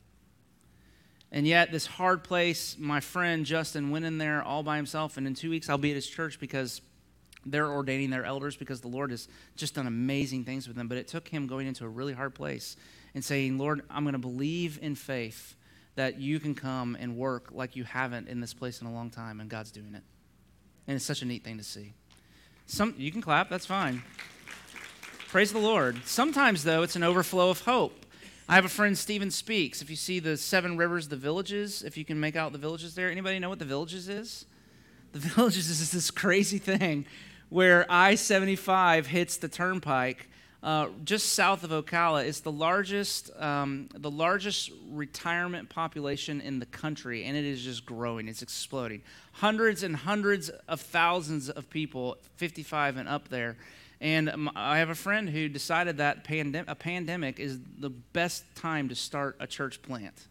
[1.32, 5.26] And yet, this hard place, my friend Justin went in there all by himself, and
[5.26, 6.80] in two weeks, I'll be at his church because
[7.46, 10.88] they're ordaining their elders because the Lord has just done amazing things with them.
[10.88, 12.76] But it took him going into a really hard place
[13.14, 15.54] and saying, Lord, I'm going to believe in faith
[15.94, 19.10] that you can come and work like you haven't in this place in a long
[19.10, 20.02] time, and God's doing it.
[20.86, 21.92] And it's such a neat thing to see.
[22.66, 24.02] Some, you can clap, that's fine.
[25.28, 25.98] Praise the Lord.
[26.04, 28.06] Sometimes, though, it's an overflow of hope.
[28.48, 29.82] I have a friend, Stephen Speaks.
[29.82, 32.94] If you see the seven rivers, the villages, if you can make out the villages
[32.94, 34.46] there, anybody know what the villages is?
[35.12, 37.06] The villages is this crazy thing
[37.50, 40.28] where I 75 hits the turnpike.
[40.60, 46.66] Uh, just south of Ocala, it's the largest, um, the largest retirement population in the
[46.66, 48.26] country, and it is just growing.
[48.26, 49.02] It's exploding.
[49.34, 53.56] Hundreds and hundreds of thousands of people, 55 and up there.
[54.00, 58.88] And I have a friend who decided that pandem- a pandemic is the best time
[58.88, 60.26] to start a church plant.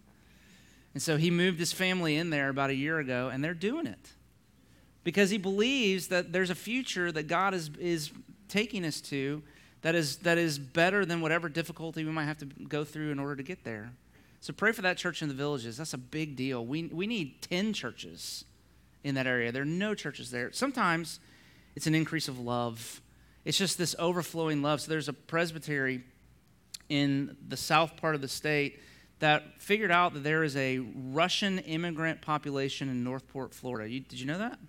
[0.93, 3.87] And so he moved his family in there about a year ago, and they're doing
[3.87, 4.13] it
[5.07, 8.11] because he believes that there's a future that God is, is
[8.49, 9.41] taking us to
[9.81, 13.17] that is, that is better than whatever difficulty we might have to go through in
[13.17, 13.89] order to get there.
[14.41, 15.77] So pray for that church in the villages.
[15.77, 16.65] That's a big deal.
[16.65, 18.43] We, we need 10 churches
[19.05, 19.49] in that area.
[19.53, 20.51] There are no churches there.
[20.51, 21.21] Sometimes
[21.77, 22.99] it's an increase of love,
[23.45, 24.81] it's just this overflowing love.
[24.81, 26.03] So there's a presbytery
[26.89, 28.81] in the south part of the state
[29.19, 33.89] that figured out that there is a Russian immigrant population in Northport, Florida.
[33.89, 34.59] You, did you know that?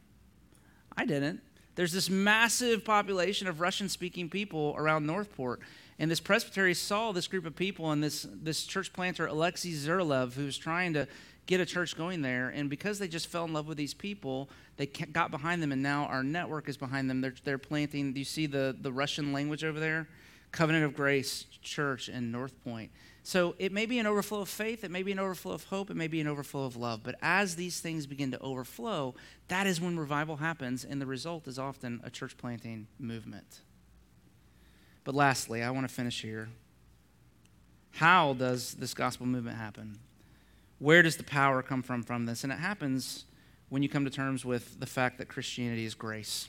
[0.99, 1.41] I didn't.
[1.77, 5.61] There's this massive population of Russian speaking people around Northport.
[6.01, 10.33] And this presbytery saw this group of people and this, this church planter, Alexei Zerlev,
[10.33, 11.07] who was trying to
[11.47, 12.49] get a church going there.
[12.49, 15.81] And because they just fell in love with these people, they got behind them, and
[15.81, 17.21] now our network is behind them.
[17.21, 20.09] They're, they're planting, do you see the, the Russian language over there?
[20.51, 22.91] Covenant of Grace Church in North Point.
[23.29, 25.91] So it may be an overflow of faith, it may be an overflow of hope,
[25.91, 27.03] it may be an overflow of love.
[27.03, 29.15] But as these things begin to overflow,
[29.49, 33.61] that is when revival happens, and the result is often a church planting movement.
[35.05, 36.49] But lastly, I want to finish here.
[37.91, 39.99] How does this gospel movement happen?
[40.79, 42.45] Where does the power come from from this?
[42.45, 43.27] And it happens
[43.69, 46.49] when you come to terms with the fact that Christianity is grace.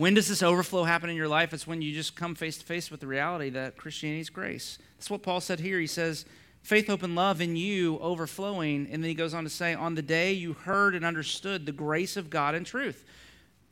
[0.00, 1.52] When does this overflow happen in your life?
[1.52, 4.78] It's when you just come face to face with the reality that Christianity is grace.
[4.96, 5.78] That's what Paul said here.
[5.78, 6.24] He says,
[6.62, 8.88] faith, hope, and love in you overflowing.
[8.90, 11.72] And then he goes on to say, on the day you heard and understood the
[11.72, 13.04] grace of God and truth.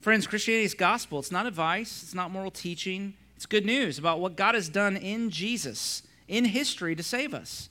[0.02, 1.18] Friends, Christianity is gospel.
[1.18, 3.14] It's not advice, it's not moral teaching.
[3.34, 7.70] It's good news about what God has done in Jesus, in history, to save us.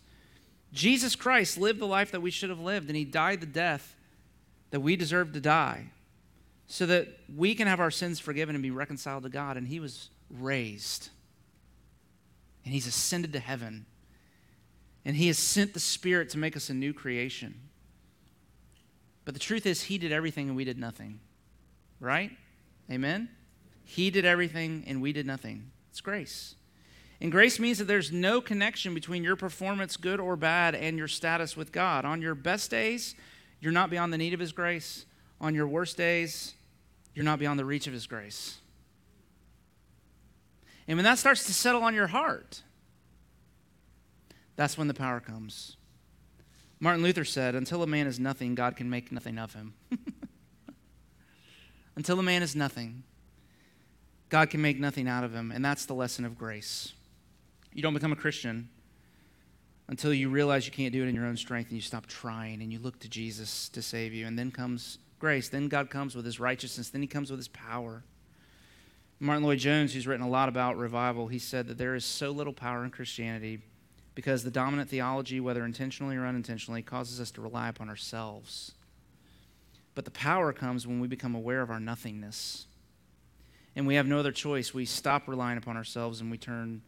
[0.74, 3.96] Jesus Christ lived the life that we should have lived, and he died the death
[4.72, 5.92] that we deserve to die
[6.68, 9.58] so that we can have our sins forgiven and be reconciled to God.
[9.58, 11.10] And he was raised,
[12.64, 13.86] and he's ascended to heaven,
[15.06, 17.56] and he has sent the Spirit to make us a new creation.
[19.28, 21.20] But the truth is, he did everything and we did nothing.
[22.00, 22.32] Right?
[22.90, 23.28] Amen?
[23.84, 25.72] He did everything and we did nothing.
[25.90, 26.56] It's grace.
[27.20, 31.10] And grace means that there's no connection between your performance, good or bad, and your
[31.10, 32.06] status with God.
[32.06, 33.16] On your best days,
[33.60, 35.06] you're not beyond the need of His grace.
[35.42, 36.54] On your worst days,
[37.18, 38.60] you're not beyond the reach of His grace.
[40.88, 42.62] And when that starts to settle on your heart,
[44.56, 45.78] that's when the power comes.
[46.80, 49.74] Martin Luther said, Until a man is nothing, God can make nothing of him.
[51.96, 53.02] Until a man is nothing,
[54.30, 55.52] God can make nothing out of him.
[55.52, 56.94] And that's the lesson of grace.
[57.74, 58.70] You don't become a Christian
[59.88, 62.62] until you realize you can't do it in your own strength and you stop trying
[62.62, 64.28] and you look to Jesus to save you.
[64.28, 65.50] And then comes grace.
[65.50, 66.90] Then God comes with his righteousness.
[66.90, 68.04] Then he comes with his power.
[69.20, 72.54] Martyn Lloyd-Jones, who's written a lot about revival, he said that there is so little
[72.54, 73.62] power in Christianity
[74.14, 78.74] because the dominant theology, whether intentionally or unintentionally, causes us to rely upon ourselves.
[79.96, 82.68] But the power comes when we become aware of our nothingness.
[83.76, 84.74] And we have no other choice.
[84.74, 86.82] We stop relying upon ourselves and we turn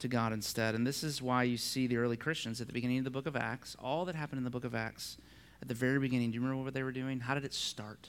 [0.00, 0.74] to God instead.
[0.74, 3.26] And this is why you see the early Christians at the beginning of the book
[3.26, 5.18] of Acts, all that happened in the book of Acts,
[5.62, 7.20] at the very beginning, do you remember what they were doing?
[7.20, 8.08] How did it start?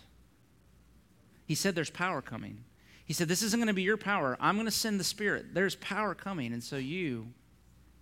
[1.45, 2.66] He said there's power coming.
[3.06, 4.38] He said, This isn't going to be your power.
[4.39, 5.54] I'm going to send the Spirit.
[5.54, 6.52] There's power coming.
[6.52, 7.28] And so you,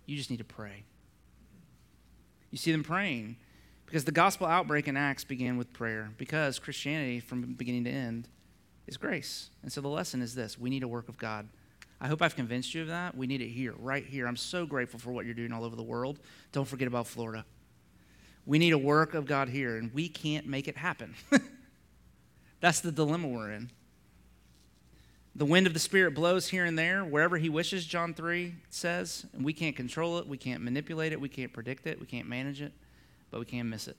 [0.04, 0.82] you just need to pray.
[2.50, 3.36] You see them praying
[3.86, 8.28] because the gospel outbreak in Acts began with prayer because Christianity, from beginning to end,
[8.86, 9.50] is grace.
[9.62, 11.48] And so the lesson is this we need a work of God.
[12.00, 13.16] I hope I've convinced you of that.
[13.16, 14.26] We need it here, right here.
[14.26, 16.18] I'm so grateful for what you're doing all over the world.
[16.52, 17.44] Don't forget about Florida.
[18.46, 21.14] We need a work of God here, and we can't make it happen.
[22.60, 23.70] That's the dilemma we're in.
[25.34, 29.26] The wind of the Spirit blows here and there, wherever He wishes, John 3 says,
[29.34, 32.26] and we can't control it, we can't manipulate it, we can't predict it, we can't
[32.28, 32.72] manage it,
[33.30, 33.96] but we can miss it.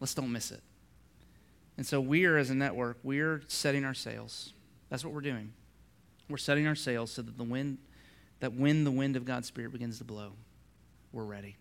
[0.00, 0.62] Let's don't miss it.
[1.78, 4.52] And so we are, as a network, we're setting our sails.
[4.90, 5.52] That's what we're doing.
[6.28, 7.78] We're setting our sails so that the wind,
[8.40, 10.32] that when the wind of God's Spirit begins to blow,
[11.12, 11.56] we're ready.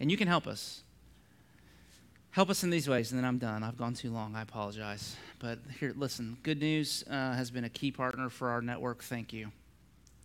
[0.00, 0.82] And you can help us.
[2.30, 3.62] Help us in these ways, and then I'm done.
[3.62, 4.36] I've gone too long.
[4.36, 5.16] I apologize.
[5.38, 9.02] But here, listen Good News uh, has been a key partner for our network.
[9.02, 9.50] Thank you.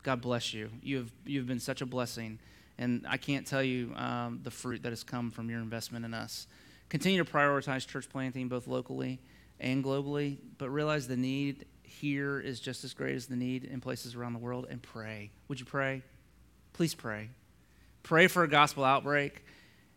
[0.04, 0.70] God bless you.
[0.82, 2.40] You have, you've been such a blessing.
[2.78, 6.14] And I can't tell you um, the fruit that has come from your investment in
[6.14, 6.48] us.
[6.90, 9.20] Continue to prioritize church planting both locally
[9.60, 13.80] and globally, but realize the need here is just as great as the need in
[13.80, 14.68] places around the world.
[14.70, 15.32] And pray.
[15.48, 16.02] Would you pray?
[16.74, 17.30] Please pray.
[18.04, 19.46] Pray for a gospel outbreak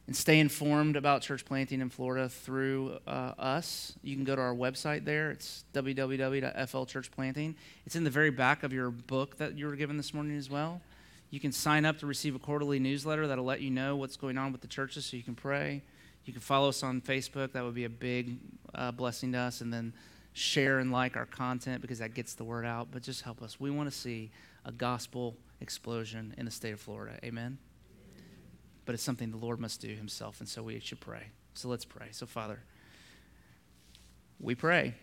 [0.07, 3.95] and stay informed about church planting in Florida through uh, us.
[4.03, 5.33] You can go to our website there.
[5.33, 7.57] It's www.flchurchplanting.
[7.85, 10.49] It's in the very back of your book that you were given this morning as
[10.49, 10.81] well.
[11.31, 14.39] You can sign up to receive a quarterly newsletter that'll let you know what's going
[14.39, 15.83] on with the churches so you can pray.
[16.25, 17.53] You can follow us on Facebook.
[17.53, 18.37] That would be a big
[18.73, 19.61] uh, blessing to us.
[19.61, 19.93] And then
[20.33, 22.89] share and like our content because that gets the word out.
[22.93, 23.59] But just help us.
[23.59, 24.31] We want to see
[24.65, 27.19] a gospel explosion in the state of Florida.
[27.25, 27.59] Amen
[28.87, 31.25] but it's something the Lord must do himself, and so we should pray.
[31.55, 32.07] So let's pray.
[32.13, 32.61] So, Father,
[34.41, 34.95] we pray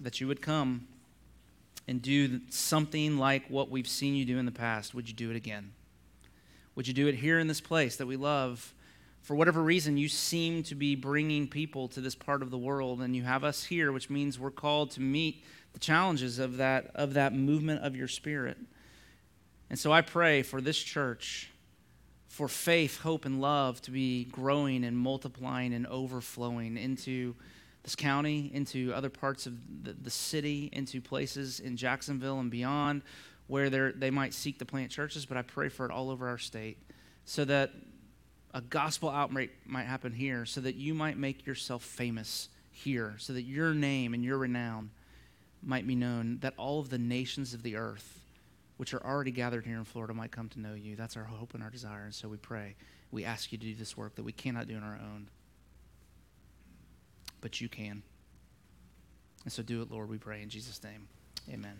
[0.00, 0.88] that you would come
[1.86, 4.94] and do something like what we've seen you do in the past.
[4.94, 5.72] Would you do it again?
[6.74, 8.74] Would you do it here in this place that we love?
[9.22, 13.00] For whatever reason, you seem to be bringing people to this part of the world,
[13.00, 16.90] and you have us here, which means we're called to meet the challenges of that,
[16.94, 18.58] of that movement of your spirit.
[19.70, 21.50] And so I pray for this church
[22.34, 27.32] for faith, hope, and love to be growing and multiplying and overflowing into
[27.84, 29.54] this county, into other parts of
[29.84, 33.02] the, the city, into places in Jacksonville and beyond
[33.46, 35.24] where they might seek to plant churches.
[35.24, 36.76] But I pray for it all over our state
[37.24, 37.70] so that
[38.52, 43.32] a gospel outbreak might happen here, so that you might make yourself famous here, so
[43.32, 44.90] that your name and your renown
[45.62, 48.23] might be known, that all of the nations of the earth
[48.76, 50.96] which are already gathered here in Florida might come to know you.
[50.96, 52.04] That's our hope and our desire.
[52.04, 52.74] And so we pray.
[53.10, 55.28] We ask you to do this work that we cannot do on our own.
[57.40, 58.02] But you can.
[59.44, 61.06] And so do it, Lord, we pray in Jesus' name.
[61.52, 61.78] Amen.